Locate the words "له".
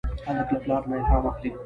0.53-0.59